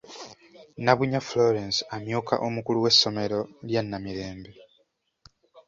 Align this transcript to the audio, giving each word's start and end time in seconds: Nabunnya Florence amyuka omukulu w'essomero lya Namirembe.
Nabunnya 0.83 1.19
Florence 1.29 1.79
amyuka 1.95 2.33
omukulu 2.47 2.77
w'essomero 2.83 3.39
lya 3.67 3.81
Namirembe. 3.89 4.51